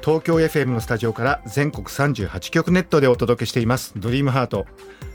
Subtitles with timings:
[0.00, 3.92] 東京 FM のスタジオから全国38局ネットでお届けしています。
[3.96, 4.66] ドリームハート。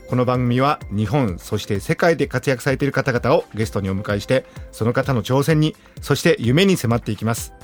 [0.08, 7.54] この番組は日本そして世界で活躍されている方々をゲストにお迎えしてその方の挑戦にそして夢に迫っていきます。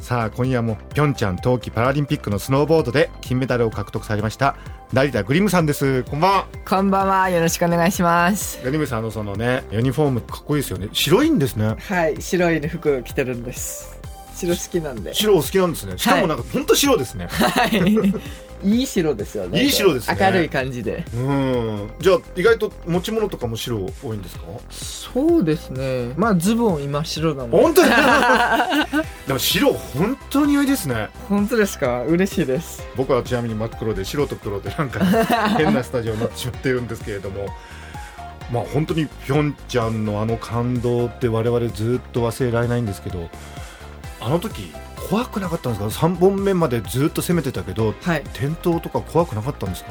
[0.00, 4.56] さあ今夜もピョンチャン冬季パラリンピックのスノーボードで金メダルを獲得されました
[4.92, 6.02] 成田グリムさんです。
[6.04, 6.46] こんばんは。
[6.68, 7.30] こんばんは。
[7.30, 8.60] よろしくお願いします。
[8.64, 10.88] グリムさんのそのねユニフォームかっこいいですよね。
[10.92, 11.76] 白いんですね。
[11.78, 13.99] はい、白い服着てるんです。
[14.46, 15.14] 白好きなんで。
[15.14, 17.80] 白お好きなんですねしかもなんか本当白ですね、はい。
[18.62, 19.62] いい白ですよね。
[19.64, 21.02] いい白ですね明るい感じで。
[21.14, 24.42] うんじゃあ意外と持ち物とかも白多いんですか？
[24.70, 26.12] そうですね。
[26.16, 27.56] まあズボン今白なの。
[27.56, 27.88] 本当に？
[29.26, 32.02] でも白本当に似合いですね本当ですか？
[32.02, 32.86] 嬉しいです。
[32.96, 35.04] 僕はちなみに真っ黒で白と黒でなんか
[35.56, 37.46] 変なスタジオになってしまっているんですけれども
[38.52, 43.30] まあ本当にピョンチャンのあの感動って我々ずっと忘れられないんですけど
[44.20, 44.72] あの時
[45.08, 48.20] 怖くなかったんですか？3本目までずっと攻めてたけどはい。
[48.22, 49.90] 転倒とか怖くなかったんですか？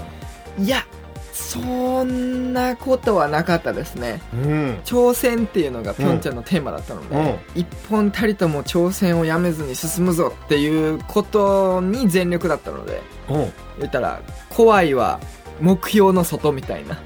[0.59, 0.85] いや、
[1.33, 4.21] そんなことはなかったですね。
[4.33, 7.19] うん挑戦っていうのがピョンチャンのテーマだったので、う
[7.57, 15.19] ん一本たりとも挑戦をやめずに進むぞっていうことに全力だったので、うん言ったら怖いは
[15.61, 16.97] 目標の外みたいな。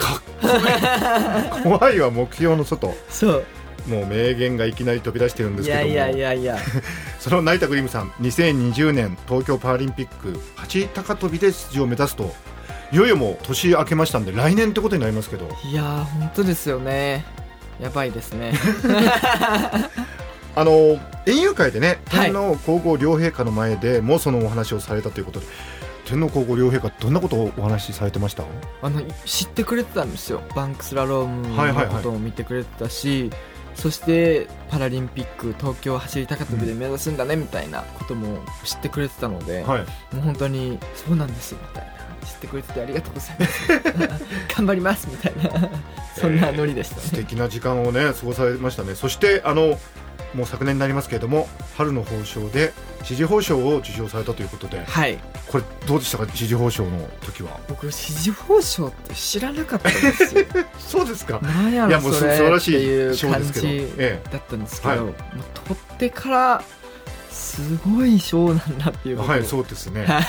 [1.63, 3.45] 怖いは目標の外そう。
[3.87, 5.85] もう名言がいきなり飛び出してるんですけども。
[5.87, 6.57] いやいやいやいや。
[7.19, 12.33] その成田グリムさん2020年東京パラリンピック走高跳びで出場を目指すと
[12.91, 15.49] いよいよもう年明けましたんで来年ってことになりますけど。
[15.63, 17.25] いやー本当ですよね。
[17.81, 18.53] やばいですね。
[20.55, 22.31] あの園遊会でねはい。
[22.31, 25.45] 天皇皇后両陛下の前でもそのお話をされたということで
[26.05, 28.43] 天皇皇后両陛下どんなことをお話しされてました？
[28.83, 30.41] あの知ってくれてたんですよ。
[30.55, 31.87] バンクスラロームはいはいはい。
[31.87, 33.31] のことを見てくれてたし、
[33.75, 40.15] そしてパラリンピック東京走り高跳びで目指すんだねみたいなことも知ってくれてたので、はい。
[40.15, 41.93] もう本当にそうなんですみたいな。
[42.23, 44.23] 知ってくれててありがとうございます。
[44.55, 45.69] 頑張りますみたいな。
[46.15, 48.95] そんなノリでしたね、素敵な時間をね過ごされましたね。
[48.95, 49.79] そしてあの
[50.33, 52.73] もう昨年になりますけれども春の褒章で
[53.03, 54.83] 支持褒章を受賞されたということで。
[54.85, 56.27] はいこれどうでしたか？
[56.33, 57.59] 支持褒章の時は。
[57.67, 60.45] 僕支持報奨って知らなかったんですよ。
[60.79, 61.39] そうですか。
[61.41, 62.37] なんやいやもうろそれ。
[62.37, 63.61] 素晴らしいっていう感じ
[63.97, 64.99] えだったんですけど、はい。
[64.99, 65.13] もう
[65.65, 66.63] 取ってから
[67.29, 70.05] すごい賞なんだっていうはいそうですね。
[70.05, 70.23] はい。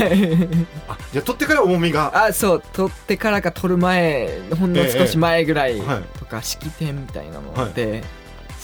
[0.88, 2.26] あじゃあ取ってから重みが。
[2.26, 8.02] あそう取ってからか取る前ほんの少し前ぐらいえはいとか式典みたいなので、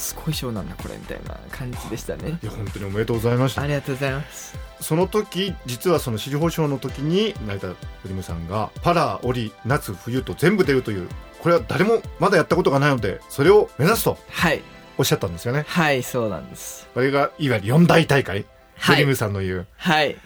[0.00, 2.38] すごい賞なんだこれみたいな感じでしたね。
[2.42, 3.62] いや本当におめでとうございました。
[3.62, 4.58] ありがとうございます。
[4.80, 11.08] その時実はその支持報奨の時に成田グリムさんがパラオリ夏冬と全部出るという
[11.40, 14.62] これは誰もまだやったことがないのでそれを目指すとはい。
[14.98, 15.64] おっしゃったんですよね。
[15.66, 16.88] はいそうなんです。
[16.94, 18.46] これがいわゆる四大大会、
[18.76, 18.96] はい。
[18.96, 19.66] グリムさんの言う。
[19.76, 20.16] はい。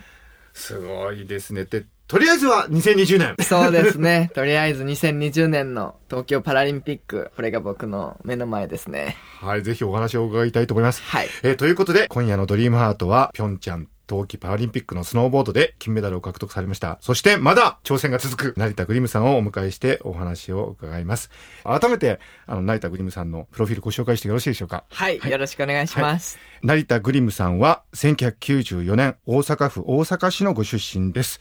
[0.53, 1.65] すごいですね。
[1.65, 16.99] でとりあえずは2020年そうですねとりあえず2020年の東京パラリンピックこれが僕の目の前ですねはいぜひお話を伺いたいと思いますはいえーということで、今夜のドリームハートは、ピョンチャン冬季パラリンピックのスノーボードで金メダルを獲得されました。
[17.01, 21.31] そして、まだ挑戦が続く、成田グリムさんをお迎えしてお話を伺います。
[21.65, 24.85] 改めて、あの、成田グリムさんのプロフィールご紹介してよろしいでしょうか？
[24.91, 31.41] はい、よろしくお願いします、成田グリムさんは、1994年、大阪府大阪市のご出身です。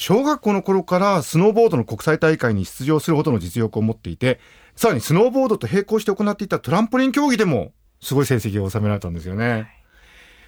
[0.00, 4.40] 小学校の頃からスノーボードの国際大会に出場するほどの実力を持っていて、
[4.74, 9.68] さらにスノーボードと並行して行っていたトランポリン競技でもすごい成績を収められたんですよね。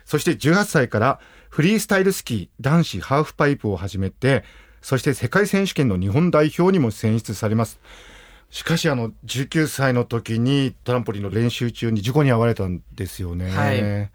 [0.07, 1.21] そして18歳から
[1.51, 4.43] フリースタイルスキー男子ハーフパイプを始めて、
[4.81, 7.79] そして世界選手権の日本代表にも選出されます。
[8.49, 13.51] しかしあの19歳の時にトランポリンの練習中に事故に遭われたんですよね。
[13.51, 14.11] はい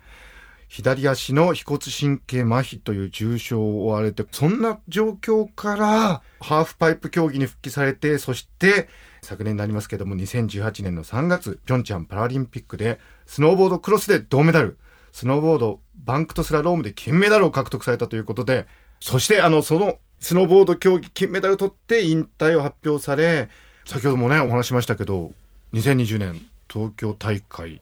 [0.68, 8.90] 左足の腓骨神経麻痺という重傷を負われて、そんな状況からハーフパイプ競技に復帰されて、そして
[9.22, 14.78] 昨年になりますけども2018年の3月、ピョンチャンパラリンピックでスノーボードクロスで銅メダル、
[15.12, 18.68] スノーボードバンクとスラロームで金メダルを獲得されたということで、
[19.00, 23.50] そしてあの、そのスノーボード競技金メダルを取って引退を発表され、
[23.86, 25.31] 先ほどもね、お話ししましたけど、
[25.74, 27.81] 2020年東京大会、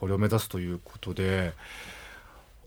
[0.00, 1.52] これを目指すということで、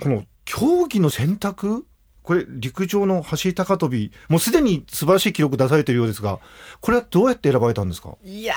[0.02, 1.86] この競技の選択？
[2.24, 6.40] これ陸上の走り高跳びもうすでに素晴らしい記録出されているようですが
[6.82, 8.18] これはどうやって選ばれたんですか？
[8.22, 8.54] いや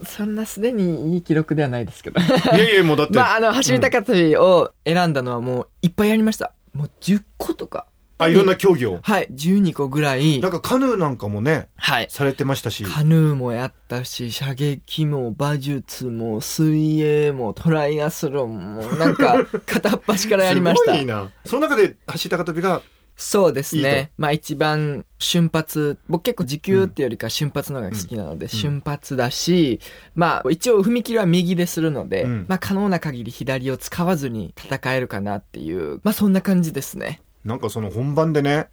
[0.00, 2.20] ーそんなすでにいい記録ではないですけど。
[2.20, 2.24] い
[2.58, 6.52] やいやもうだって、 まああの走り高跳びを選んだのはもういっぱいやりました。
[6.72, 7.86] もう10個とか
[8.18, 9.00] あいろんな競技を。
[9.02, 9.28] はい。
[9.30, 10.40] 12個ぐらい。
[10.40, 12.06] なんかカヌーなんかもねはい。
[12.10, 12.84] されてましたし。
[12.84, 20.92] カヌーもやったし射撃も馬術も水泳もトライアスロンもなんか 片っ端からやりました。
[20.92, 21.30] すごいな。
[21.44, 22.82] その中で走り高跳びが
[23.16, 24.10] そうですいいね。
[24.18, 29.80] まあ一番瞬発、僕結構時給っていうよりか瞬発の方が好きなので、瞬発だし、
[30.14, 32.46] まあ一応踏切は右でするので、うん。
[32.48, 37.20] まあ可能な限り左を使わずに戦えるかなっていう、まあそんな感じですね。
[37.44, 38.68] なんかその本番でね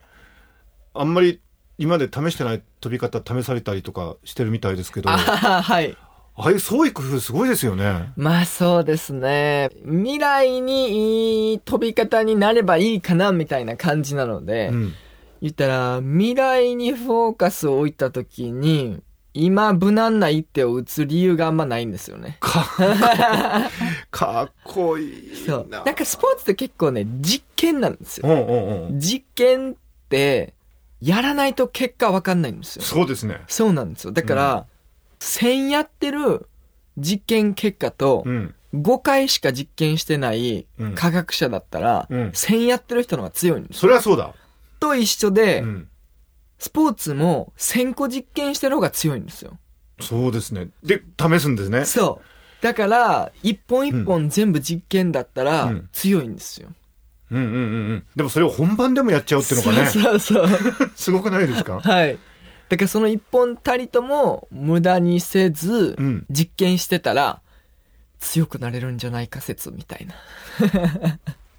[0.93, 1.41] あんまり
[1.77, 5.97] 今まで試してない飛び方試されたりとかしてるみたいですけどあああ、はい。
[6.35, 9.69] あいう創意工夫すごいですよねまあそうですね。
[9.83, 14.93] 未来にいい飛び方になればいいかなみたいな感じなので、うん
[15.41, 19.01] 言ったら未来にフォーカスを置いた時に、
[19.33, 22.37] 今無難な一手を打つ理由があんまないんですよね。
[22.39, 22.65] か
[24.11, 25.67] かっこいいそう。
[25.69, 28.27] ななんかスポーツって結構ね、実験なんですよ。
[28.27, 29.75] うんうんうん実験っ
[30.09, 30.53] て、
[31.01, 32.83] やらないと結果わかんないんですよ。
[32.83, 34.11] そうですねそうなんですよ。
[34.11, 34.65] だから、
[35.19, 36.47] 1000やってる
[36.97, 43.79] 実験結果とう、ん5回しか実験してないうん科学者だったら、うん1000やってる人の方が強いんですよ。
[43.81, 44.33] それはそうだ
[44.79, 45.87] と一緒で、うん
[46.61, 49.57] スポーツも1000個実験してる方が強いんですよ。
[49.99, 52.63] そうですねで試すんですねそう。
[52.63, 56.69] だから、一本一本全部実験だったらうん強いんですよ。
[57.31, 60.59] うんうんうんうんでもそれを本番でもやっちゃうっていうのがねそうそうそう。
[60.95, 61.79] すごくないですか？
[61.79, 62.19] はい。
[62.69, 67.41] だからその一本たりとも無駄にせずうん実験してたら
[68.19, 70.13] 強くなれるんじゃないか説みたいな。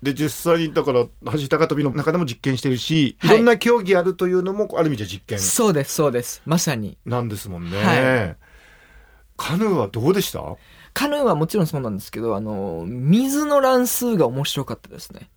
[0.03, 3.37] で実際にだから走り高跳びの中でも実験してるしいはい。
[3.37, 5.39] ろんな競技あるというのもある意味じゃ実験。
[5.39, 6.43] そうです、そうです。
[6.45, 6.99] まさに。
[7.07, 8.37] なんですもんね、は
[9.37, 10.41] カヌーはどうでした？
[10.93, 15.31] カヌーはもちろんそうなんですけど、あの、水の乱数が面白かったですね。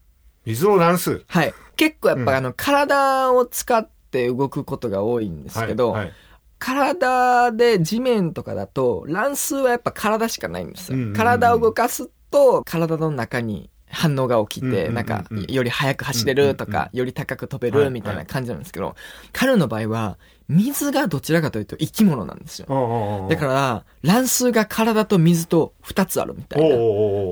[0.46, 1.24] 水の乱数？
[1.28, 1.54] はい。
[1.76, 2.38] 結構やっぱ、うん。
[2.38, 6.14] あの、体を使って動くことが多いんですけど、はいはい。
[6.58, 17.86] 体で地面とかだと乱数はやっぱ体しかないんですよ、体を動かすと体の中に反応が起きて、なんかより速く走れるとか、うより高く飛べはい。
[17.86, 18.96] るみたいな感じなんですけど、
[19.32, 23.28] 彼の場合は水がどちらかというと生き物なんですよ。
[23.30, 26.70] だからら乱数が体と水と2つあるみたい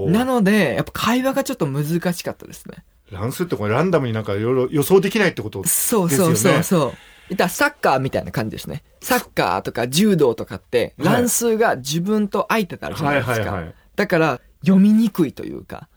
[0.09, 0.19] な。
[0.19, 2.83] なのでやっぱ会話がちょっと難しかったですね。
[3.11, 6.93] 乱数ってこれランダムになんかいろいろ予想できないってことそうそうそうですそう。
[7.29, 8.83] いったらサッカーみたいな感じですね。
[9.01, 11.07] サッカーとか柔道とかってはい。
[11.07, 13.63] 乱数が自分と相手とあるじゃなはいいですか。
[13.95, 15.92] だから読みにくいというか、はい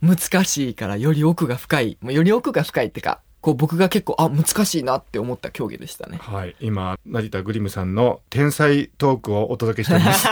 [0.00, 1.98] 難しいからより奥が深い。
[2.02, 6.18] より奥が深いってか、こう僕が結構、あ、難しいなって思った競技でしたね。
[6.20, 10.26] はい今成田グリムさんの天才トークをお届けしております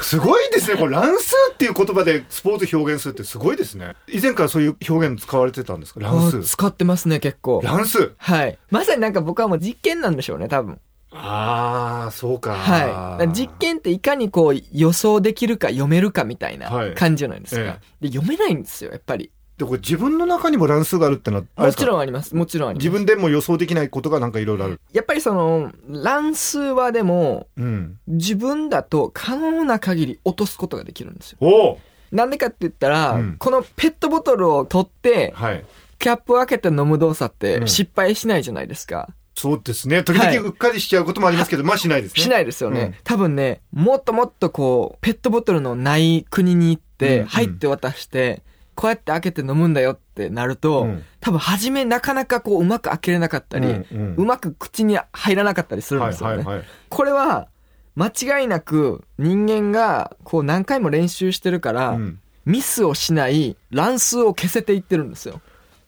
[0.10, 6.00] すごいですねこれ乱数っていう言葉でスポーツ表現するってすごいですね以前からそういう表現使われてたんですか？
[6.00, 7.60] 乱あ数使ってますね、結構。
[7.64, 8.58] 乱数はい。
[8.70, 10.80] まさになんか僕はもう実験なんでしょうね、多分。
[11.14, 13.28] ああそうかはい。
[13.28, 17.60] 実験っていかにこう予想できるか読めるかみたいなはい感じじゃないですか。
[17.60, 19.30] えで読めないんですよ、やっぱり。
[19.58, 22.34] でこれ自分の中にも乱数があるってのはもちろんあります。
[22.34, 22.84] もちろんあります。
[22.84, 31.38] 自分でも予想できないことがなんかいろいろあるやっぱりその、乱数はでも、うん自分だと可能な限り落とすことができるんですよ。
[31.40, 31.78] おお
[32.10, 35.64] なんでかって言ったら、うんこのペットボトルを取って、はい
[35.98, 39.10] キャップを開けて飲む動作ってうん失敗しないじゃないですか。
[39.34, 40.02] そうですね。
[40.02, 40.36] 時はい。
[40.36, 42.22] 々うっかりしちゃうこともありますけど、まあしないですね。
[42.22, 42.80] しないですよね。
[42.80, 42.94] うん。
[43.04, 48.42] 多分ね、もっともっとこう、ペットボトルのない国に行って、うん入って渡して、
[48.74, 51.04] こうやって開けて飲むんだよってなると、うん。
[51.20, 54.14] 多分初めなかなかこう、うまく開けれなかったり、ううん。
[54.18, 56.44] うんまく口に入らなかったりするんはいですよね。
[56.44, 56.64] はいはい。
[56.88, 57.48] これは、
[57.94, 58.06] 間
[58.40, 62.18] 違いなく人間がこう何回も練習してるから、うん。
[62.44, 65.40] ミスをしない乱数を消せていってるんですよ。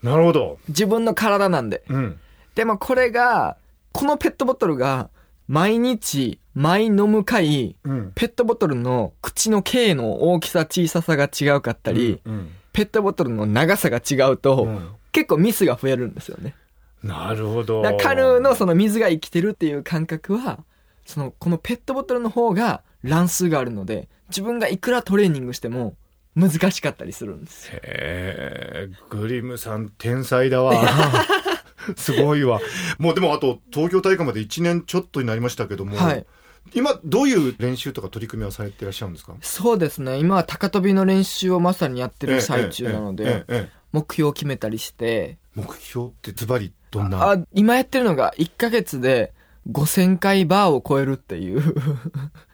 [0.02, 0.58] なるほど。
[0.68, 1.82] 自分の体なんで。
[1.88, 2.18] うん
[2.54, 3.56] でもこれが、
[3.92, 5.10] このペットボトルが
[5.48, 8.12] 毎日、毎飲む回、うん。
[8.14, 14.88] ペットボトルの口の径の大きさ小ささが違うかったり、うんペットボトルの長さが違うと、うん。
[15.12, 16.56] 結構ミスが増えるんですよね。
[17.04, 17.82] なるほど。
[17.98, 20.64] カヌーのその水が生きてるっていう感覚は、
[21.06, 25.94] その、このペットボトルの方が乱数があるので、自分がいくらトレーニングしても
[26.34, 27.78] 難しかったりするんですよ。
[27.84, 30.74] へえグリムさん天才だわ
[31.96, 32.60] すごいわ
[32.98, 36.26] もうでもあと東京大会まで1年ちょっとになりましたけども、はい。
[36.72, 39.34] 今どういう練習とか取り組みはされていらっしゃるんですか？
[39.42, 40.16] そうですね。
[40.18, 43.44] 今は高跳びの練習をまさにやってる最中なので、
[43.92, 47.32] 目標を決めたりして、目標ってズバリどんな？
[47.32, 49.34] あ、今やってるのが1ヶ月で
[49.70, 51.62] 5000回バーを超えるっていう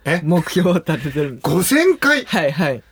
[0.05, 0.21] え？
[0.27, 1.47] 目標を立ててるんです。
[1.47, 2.25] 5000回？
[2.25, 2.83] はいはい。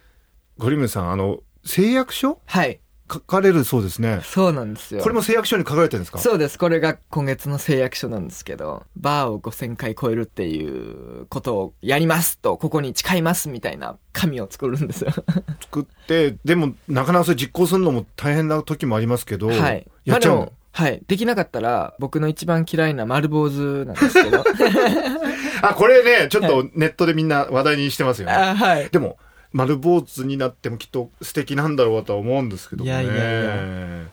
[0.56, 2.40] ゴリムさん、あの、誓約書？
[2.46, 2.80] はい。
[3.10, 4.20] 書かれるそうですね。
[4.22, 5.02] そうなんですよ。
[5.02, 6.18] これも誓約書に書かれてるんですか？
[6.18, 6.58] そうです。
[6.58, 15.10] これが今月の誓約書なんですけど、バーを5000回超えるっていうことをやりますと、ここに誓いますみたいな紙を作るんですよ。
[15.62, 19.86] 作って、でも、なかなかそれ実行するのも大変な時もありますけど、はい。
[20.04, 20.38] やっちゃうの？
[20.40, 21.02] まあはい。
[21.08, 24.44] できなかったら、僕の一番嫌いな丸坊主なんですけど。
[25.62, 28.32] あ、これね、ちょっとネットでみんな話題にしてますよね。
[28.34, 28.88] あはい。
[28.90, 29.16] でも、
[29.52, 32.90] 丸坊主になってもきっと素敵なんだろうとは思うんですけどね。
[32.90, 34.06] いやいやい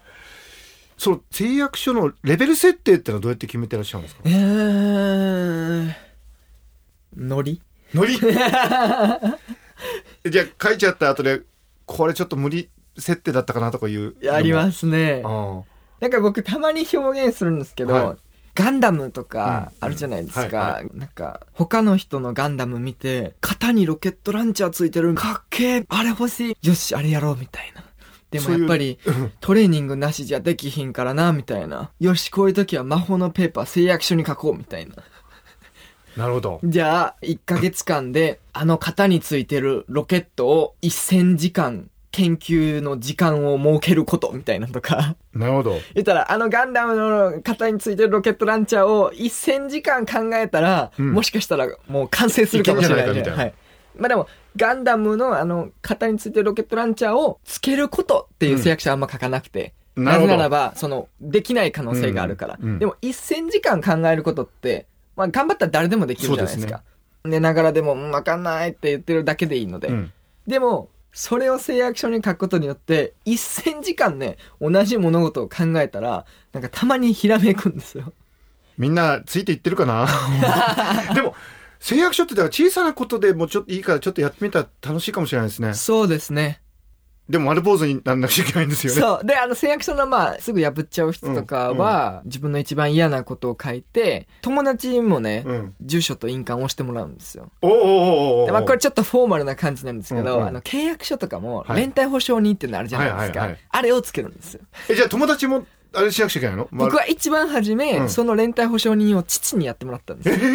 [0.97, 4.21] その誓約書のレベル設定ってのはどうやって決めてらっしゃるんですか？
[4.25, 5.93] えー、
[7.17, 7.61] ノリ？
[7.93, 8.15] ノリ？
[10.29, 11.41] じゃあ書いちゃった後で、
[11.85, 14.15] これちょっと無理設定だったかなとかいう。
[14.31, 15.21] ありますね。
[15.25, 15.61] あ
[15.99, 18.17] なんか僕たまに表現するんですけど、はい
[18.55, 20.81] ガンダムとかあるじゃないですか。
[20.93, 25.13] なんか、他の人のガンダム見て、型にロケットランチャーついてる。
[25.13, 27.83] かっけえあれ欲しいよし、あれやろうみたいな。
[28.31, 28.97] でもやっぱり、
[29.41, 31.91] トレーニングなしじゃできひんからな、みたいな。
[31.99, 34.95] よし、こういう時は魔法のペーパー誓約書に書こう、みたいな。
[36.15, 36.61] なるほど。
[36.63, 45.17] じゃあ、1ヶ月間で、あの型についてるロケットを1000時間研究の時間を設けること、みたいなとか。
[45.33, 45.71] なるほど。
[45.93, 53.53] 言ったら、あのガンダムの型についてるロケットランチャーを1000時間考えたら、うんもしかしたらもう完成するかもしれないいけんじゃないかみたいなはい。
[53.97, 62.57] まあでも、ガンダムのあの型についてるロケットランチャーをつけることっていう制約者はあんま書かなくて、なるほどなぜならば、その、できない可能性があるから。
[62.61, 66.81] うんうんでも、1000時間考えることって、まあ頑張ったら誰でもできるじゃないですか。
[67.25, 69.89] 寝ながらでも、うんわかんないって言ってるだけでいいので。
[69.89, 70.13] うん。
[70.47, 78.11] でも、それを誓約書に書くことによって、1000時間ね、同じ物事を考えたら、なんかたまにひらめくんですよ。
[78.77, 80.07] みんなついていってるかな？
[81.15, 81.33] でも、
[81.79, 85.73] 誓約書ってだから小さなことでもちょっといいからちょっとやってみたら楽しいかもしれないですね。
[85.73, 86.59] そうですね。
[87.27, 89.01] でも丸坊主にならなくちゃいけないんですよね。
[89.01, 89.25] そう。
[89.25, 95.75] で、あの、誓約書のまあ、すぐ破っちゃう人とかは、自分の一番嫌なことを書いて、友達にもね、うん。
[95.81, 97.49] 住所と印鑑を押してもらうんですよ。
[97.63, 103.49] おおおおおおでまあ、これちょっとフォーマルな感じなんですけど、うんうんあの、契約書とかも、はい連帯保証人っていうのあるじゃないですか。
[103.69, 104.61] あれをつけるんですよ。
[104.89, 106.67] え、じゃあ友達も、あれしなくちゃいけないの？
[106.71, 110.51] 僕は一番初め、うんその連帯保証人を父にやってもらったんですよ。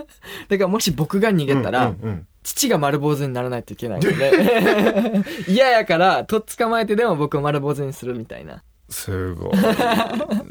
[0.48, 8.62] だからもし僕が逃げたら、うんうんうん父が丸坊主にならないといけないので、 嫌やから、とっ捕まえてでも僕を丸坊主にするみたいな。
[8.88, 9.62] すごいな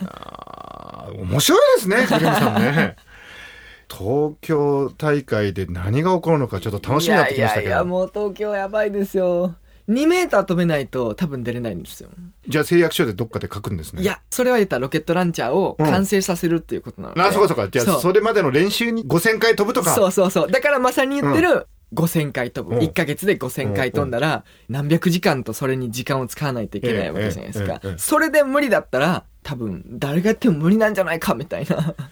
[0.07, 2.95] あ面白いですね、クリムさんね。
[3.91, 7.67] 東京大会で何が起こるのかちょっと楽しみになってきましたけど。
[7.69, 9.55] いやいやもう東京やばいですよ。
[9.89, 12.09] 2メーター飛べないと多分出れないんですよ。
[12.47, 14.03] じゃあ誓約書でどっかで書くんですね。
[14.03, 14.05] い。
[14.05, 17.21] や、それは言ったらロケットランチャーを完成させるっていうことなので。
[17.21, 17.67] あ、そうかそうか。
[17.67, 19.95] じゃあそれまでの練習に5000回飛ぶとか。
[19.95, 20.51] そうそうそう。
[20.51, 22.75] だからまさに言ってる、5000回飛ぶ。
[22.75, 27.81] うん1ヶ月で5000回飛んだら、何百時間とそれに時間を使わないといけないわけじゃないですか。
[27.97, 31.95] それで無理だったら、多分、誰がやっても無理なんじゃないか、みたいな。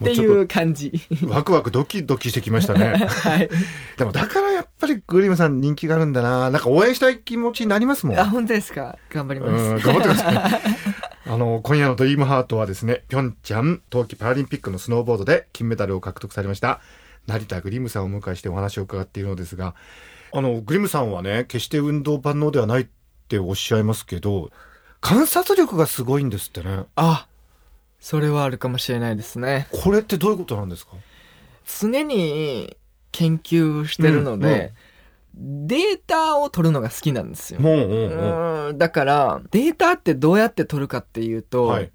[0.00, 0.92] っていう感じ。
[1.28, 2.94] ワクワクドキドキしてきましたね。
[3.06, 3.50] はい。
[3.98, 6.50] でもだからやっぱりグリムさん人気があるんだな。
[6.50, 8.18] なんか応援したい気持ちになりますもん。
[8.18, 8.96] あ、本当ですか？
[9.10, 9.86] 頑張りうん、ます。
[9.86, 10.60] 頑張ってください。
[11.28, 16.80] あの、今夜のドリームハートはですね、ピョンチャン冬季パラリンピックのスノーボードで金メダルを獲得されました、
[17.30, 19.74] 成田グリムさんをお迎えしてお話を伺っているのですが、
[20.32, 22.86] あの、グリムさんはね、決して運動万能ではないっ
[23.28, 24.50] ておっしゃいますけど、
[25.00, 26.84] 観察力がすごいんですってね。
[26.96, 27.26] あ、
[28.00, 29.68] それはあるかもしれないですね。
[29.70, 30.92] これってどういうことなんですか？
[31.80, 32.76] 常に
[33.12, 34.72] 研究してるので、
[35.34, 37.60] データを取るのが好きなんですよ。
[37.60, 41.90] もう、うんうんうんだから、データってどうやって取るかっていうと、はい。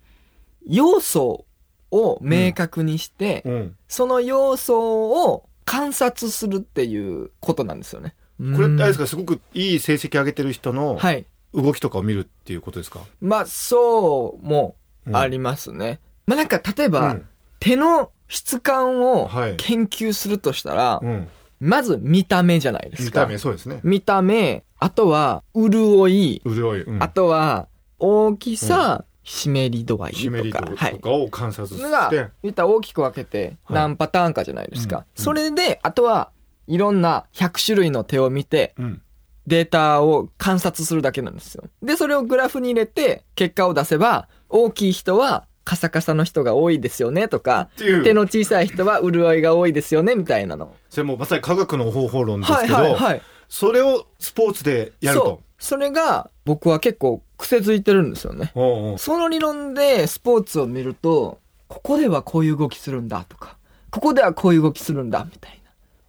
[0.67, 1.45] 要素
[1.91, 3.75] を明確にして、うん。
[3.87, 8.15] その要素を観察するっていうことなんですよね。
[8.37, 11.25] これってあれですかか、すごくいい成績上げてる人のはい。
[11.53, 14.75] 動きとかを見るっていうことですか、まあ、そうも
[15.13, 16.01] ありますね。
[16.27, 17.25] まあなんか、例えば、うん
[17.57, 21.27] 手の質感をはい研究するとしたら、うん。
[21.59, 23.21] まず見た目じゃないですか。
[23.21, 23.79] 見た目、そうですね。
[23.83, 26.81] 見た目、あとは、潤い、潤い。
[26.81, 30.91] うんあとは、大きさ、湿り度合いとか。
[30.91, 34.97] とかを観察して、、言ったら大きく分けてはい何パターンかじゃないですか。
[34.97, 36.31] うんそれで、あとは
[36.67, 39.01] いろんな100種類の手を見て、うん。
[39.47, 41.65] データを観察するだけなんですよ。
[41.83, 50.75] で、それをグラフに入れて、結果を出せば、大きい人はカサカサの人が多いですよねとか、手の小さい人は潤いが多いですよねみたいなの。
[50.89, 53.21] それもまさに科学の方法論ですはいけど、はいはい。
[53.47, 55.41] それをスポーツでやると。。
[55.59, 58.51] それが僕は結構癖づいてるんですよね。
[58.55, 63.57] おうおうその理論でスポーツを見ると、ここではこういう動きするんだとか、
[63.91, 65.59] ここではこういう動きするんだみたい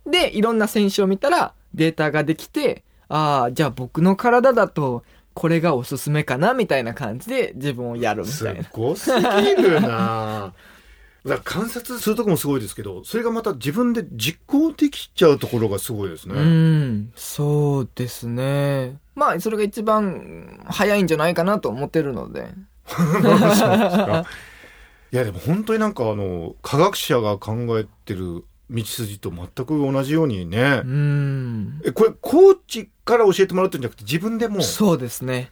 [0.05, 0.13] な。
[0.13, 5.05] で、いろんな選手を見たらデータができて、ああ、じゃあ僕の体だと
[5.35, 8.69] これがおすすめかなみたいな感じで自分をやるみすたいな。
[8.73, 9.23] ごすぎ
[9.63, 10.53] るな
[11.27, 16.35] だ観察するとこもすごいですけど、それがまた自分で実行できちゃうところがすごいですね。
[16.35, 18.97] うん、そうですね。
[19.17, 22.51] まあ、それが一番早いんじゃないかなと思ってるので。
[25.13, 31.81] いやでも本当になんかあの科学者が考えてる道筋と全く同じようにねう、ん。
[31.85, 35.51] えこれコーチから教えてもらってるんじゃなくて自分でもうそうですね。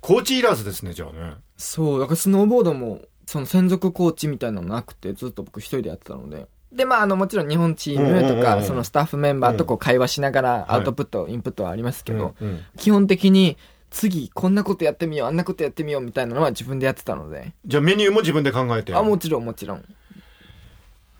[0.00, 6.46] コーチいらずですねじゃあねそう、だからスノーボードも、その専属コーチみたいなのなくて、ずっと僕一人でやってたので。
[6.72, 12.34] で、まあ、あの、もちろん日本チームとか、そのスタッフメンバーとこう会話しながら、アウトプット、インプットはありますけど、
[12.76, 13.56] 基本的に、
[13.90, 17.52] 次、こんなことやってみよう、あんなことやってみようみたいなのは自分でやってたので。
[17.64, 19.84] じゃあメニューも自分で考えてあ、もちろん、もちろん。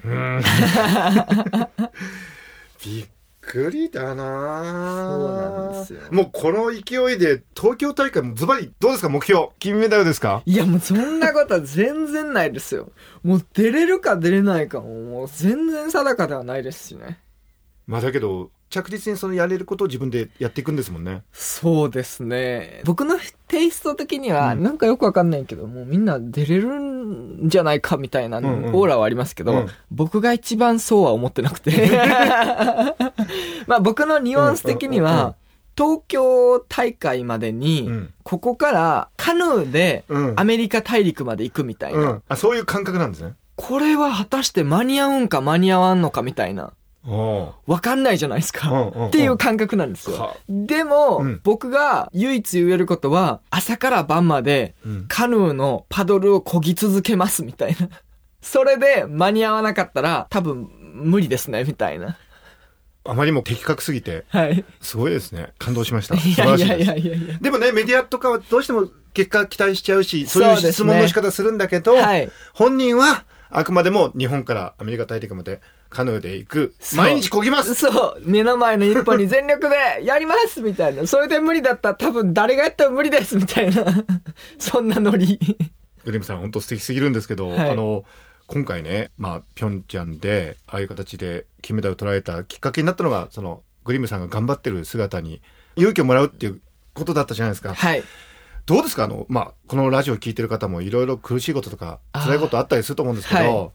[0.05, 0.43] うん。
[2.85, 3.07] びっ
[3.51, 6.01] くりだなそうなんですよ。
[6.11, 9.09] もうこの勢いで東京大会もズバリどうですか？
[9.09, 9.49] 目標。
[9.59, 10.43] 金メダルですか？
[10.45, 12.91] いや、もうそんなことは全然ないですよ。
[13.25, 17.21] もう出れるか出れないかも、もう全然定かではないですしね。
[17.87, 21.23] まあだけど着実にそのやれることを自分でやっていくんですもんね。
[21.33, 22.83] そうですね。
[22.85, 24.63] 僕のテイスト的には、うん。
[24.63, 28.73] なんかよくわかんないけど、もうみんな出れるんじゃないかみたいなオうんうん。
[28.73, 29.69] ーラはありますけど、うん。
[29.91, 31.91] 僕が一番そうは思ってなくて。
[33.67, 35.35] まあ僕のニュアンス的にうんうんうんうんは、
[35.77, 40.33] 東京大会までにうん、ここからカヌーでうん。
[40.37, 42.01] アメリカ大陸まで行くみたいな。
[42.01, 42.23] うん。
[42.29, 43.35] あそういう感覚なんですね。
[43.57, 46.73] これは果たして間に合うんか間に合わんのかみたいな。
[47.07, 48.93] おわかんないじゃないですか。
[49.07, 50.37] っていう感覚なんですよは。
[50.49, 57.89] でも、うん僕が唯一言えることは、朝から晩までうんカヌーのパドルを漕ぎ続けますみたいな。
[58.43, 62.17] それで間に合わなかったら多分無理ですね、みたいな。
[63.05, 64.65] あまりにも的確すぎてはい。
[64.81, 67.39] すごいですね感動しましたいやいやいやいやいや。
[67.41, 72.31] でもねメディアとかはどうしても結果期待しちゃうしそういう質問の仕方するんだけど、はい。
[72.53, 78.23] 本人はあくまでも日本からアメリカ大陸までカヌーで行く毎日漕ぎますそう。
[78.25, 81.07] 目の前の一本に全力でやりますみたいな。
[81.07, 83.85] それで無理だったら多分誰がやっても無理ですみたいな。
[84.59, 85.39] そんなノリ。
[86.05, 88.05] グリムさん本当素敵すぎるんですけど、はいあの
[88.47, 95.43] 今回ねまあピョンチャンでああいう形で金メダルを取られたきっかけになったのがそのグリムさんが頑張ってる姿に
[95.77, 96.61] 勇気をもらうっていう
[96.95, 97.75] ことだったじゃないですか。
[97.75, 98.03] はい。
[98.65, 99.05] どうですか？
[99.05, 103.71] あの、まあ、このラジオ聞いてる方もいろいろ苦しいこととか辛いことあったりすると思うんですけど、はい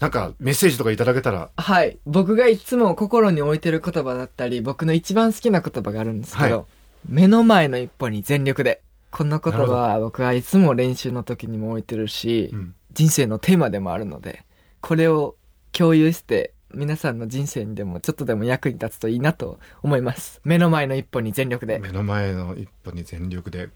[0.00, 1.98] なんかメッセージとかいただけたら、はい。
[2.06, 6.64] 僕がいつも心に置いてる言葉だったり、僕の一番好きな言葉があるんですけど、はい
[7.06, 8.80] 目の前の一歩に全力で。
[9.10, 14.44] この言葉なるほは僕はいつも練習の時にも置いてるし、うん人生のテーマでもあるので、
[14.80, 15.34] これを
[15.72, 20.40] 共有して、皆さんの人生にでもちょっとでも役に立つといいなと思います。
[20.44, 21.80] 目の前の一歩に全力で。
[21.80, 23.68] 目の前の一歩に全力で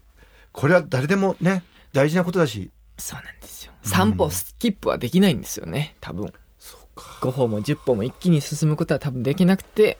[0.51, 3.71] これは誰でもね大事なことだしそうなんですよ。
[3.83, 6.33] 3歩スキップはできないんですよね、多分。
[6.57, 7.03] そうか。
[7.21, 9.97] 5歩も10歩も一気に進むことは多分できなくて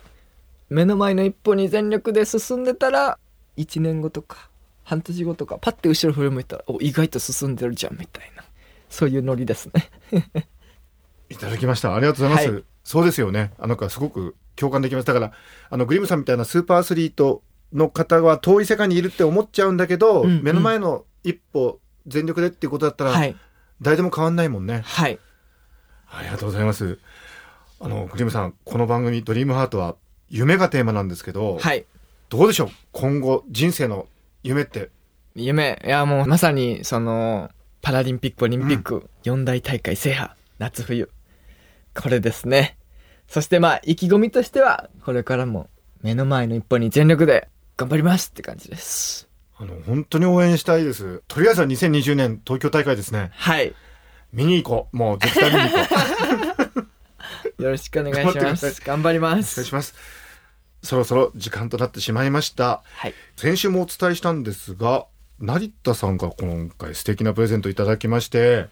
[0.69, 3.17] 目の前の一歩に全力で進んでたら
[3.57, 4.49] 1年後とか
[4.83, 8.43] 半年後とかパッて後ろ振り向いたらお意外と進んでるじゃんみたいな。
[8.89, 9.89] そういうノリですね。
[11.29, 11.95] いただきました。
[11.95, 12.63] ありがとうございます、はい。
[12.83, 13.51] そうですよね。
[13.59, 15.05] あのすごく共感できます。
[15.05, 15.31] だから
[15.69, 20.43] あのグリムさんみたいなスーパーアスリートの方は遠い世界にいるって思っちゃうんだけど、うんうん。
[20.43, 23.35] 目の前の一歩全力でっていうことだったら、はい。
[23.81, 24.81] 誰でも変わんないもんね。
[24.85, 25.19] はい。
[26.11, 26.99] ありがとうございます。
[27.79, 29.95] あのグリムさんこの番組「ドリームハートは
[30.29, 31.85] 夢がテーマなんですけど、はい。
[32.29, 32.69] どうでしょう？
[32.91, 34.07] 今後人生の
[34.43, 34.89] 夢って。
[35.35, 35.81] 夢。
[35.85, 37.49] いやもうまさにその
[37.81, 41.09] パラリンピックオリンピック四大大会制覇夏冬。
[41.95, 42.77] これですね。
[43.29, 45.69] そしてまあ意気込みとしてはこれからも
[46.01, 49.28] 目の前の一歩に全力で頑張りますって感じです
[49.61, 51.21] あの本当に応援したいです。
[51.27, 53.31] とりあえずは2020年東京大会ですね。
[53.33, 53.73] はい。
[54.31, 54.95] 見に行こう。
[54.97, 56.87] もう絶対見に行こ
[57.57, 57.63] う。
[57.63, 58.81] よろしくお願いします。
[58.81, 59.63] 頑張りまお願いす。
[59.65, 59.95] します。
[60.81, 62.83] そろそろ時間となってしまいました。
[62.85, 63.13] はい。
[63.35, 65.07] 先週もお伝えしたんですが
[65.41, 68.67] 成田さんが今回素敵なプレゼントいただきまして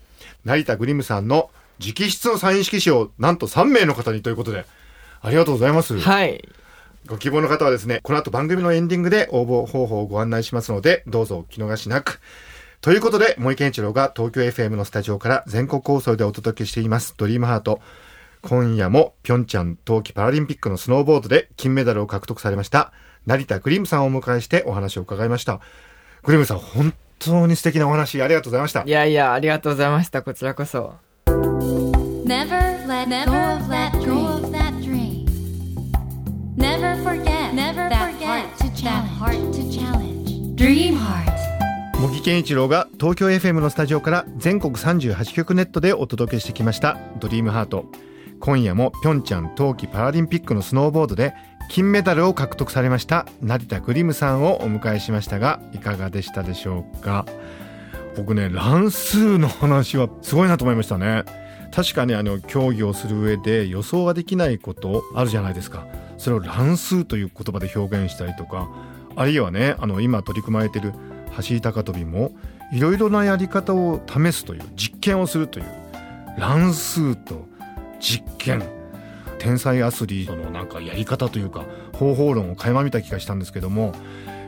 [0.46, 4.66] 成田グリムさんの直筆のサイン色紙をなんと3名の方にということで
[5.22, 6.44] ありがとうございます、はい。
[7.08, 12.20] ご希望の方はですねこの後番組のエンディングで応募方法をご案内しますのでどうぞお聞き逃しなく
[12.82, 17.80] ということで森健一郎が東京 FM のスタジオから全国放送でお届けしています「ドリームハート
[18.42, 22.92] 今夜もピョンチャン冬季パラリンピックのスノーボードで金メダルを獲得されました
[23.26, 25.60] 成田グリムさんをお迎えしてお話を伺いました
[26.24, 30.22] グリムさん本当に素敵なお話ありがとうございましたいやいや、ありがとうございました。
[30.22, 30.96] こちらこそ。
[32.28, 34.67] Never let go of that dream.
[42.00, 47.86] 茂木健一郎が東京 FM のスタジオから全国38局ネットでお届けしてきました「ドリームハート
[48.40, 51.34] 今夜もピョンチャン冬季パラリンピックのスノーボードで
[51.70, 53.26] 金メダルを獲得されました。
[53.42, 57.26] 成田グリムさんをお迎えしましたがいかがでしたでしょうか？
[58.16, 61.24] 僕ね乱数の話はすごいなと思いましたね
[61.72, 65.86] 確かにあの競技をする上で予想ができないことあるじゃないですか。
[66.18, 68.70] それを乱数という言葉で表現したりとか。
[69.16, 70.94] あるいはねあの今取り組まれている
[71.32, 72.36] 走り高跳びも
[72.72, 75.66] いろいろなやり方を試すという実験をするという。
[76.38, 77.48] 乱数と
[78.00, 78.62] 実験。
[79.40, 83.94] 天才アスリートのなんかやり方というか方法論を垣間見た気がしたんですけども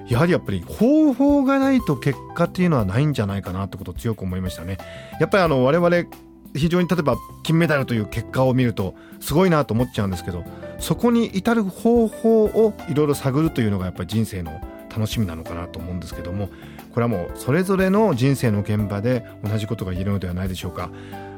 [0.07, 4.77] やはりやっぱり方法がないと結果っていうのはないんじゃないかなってことを強く思いましたね。
[5.19, 6.09] やっぱりあの我々
[6.55, 10.43] 非常に例えば金メダルという結果を見るとすごいなと思っちゃうんですけど
[10.79, 14.59] そこに至る方法をいろいろ探るというのがやっぱり人生の
[14.89, 16.49] 楽しみなのかなと思うんですけども
[16.93, 20.89] これはもうそれぞれの人生の現場で同じことが言えるのではないでしょうか。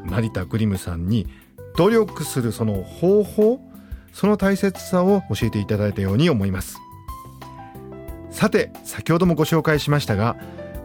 [0.06, 1.28] 成田グリムさんに
[1.76, 3.62] 努力するその方法
[4.14, 6.80] その大切さを教えていただいたように思います。
[8.30, 10.38] さて先ほどもご紹介しましたが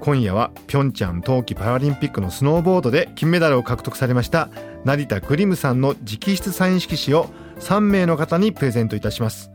[0.06, 4.50] 今夜はピョンチャン冬季パラリンピックのスノーボードで金メダルを獲得されました
[4.84, 7.26] 成田グリムさんの直筆サイン色紙を
[7.58, 9.50] 3名の方にプレゼントいたします。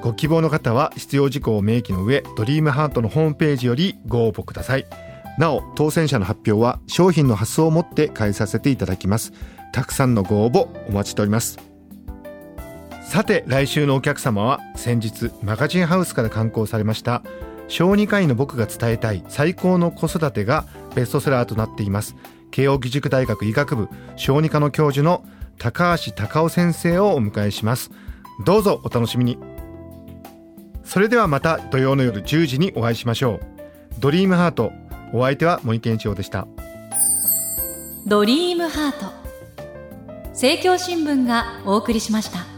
[0.00, 4.86] ご希望の方は必要事項を明記の上ドリームハートのホームページよりご応募ください。
[5.38, 9.32] なお当選者の発表は商品の発送をもって返させていただきます。
[9.72, 11.58] たくさんのご応募お待ちしております。
[13.02, 17.24] さて来週のお客様は先日マガジンハウスから刊行されました
[17.68, 22.16] 小児科医の僕が伝えたい最高の子育てがベストセラーとなっています。
[22.50, 25.24] 慶應義塾大学医学部小児科の教授の
[25.58, 27.90] 高橋隆夫先生をお迎えします。
[28.44, 29.38] どうぞお楽しみに。
[30.84, 33.40] それではまた土曜の夜10時にお会いしましょう。
[33.98, 34.72] ドリームハート
[35.12, 36.46] お相手は森健一郎でした。
[38.06, 39.06] ドリームハート。
[40.28, 42.53] 政教新聞がお送りしました。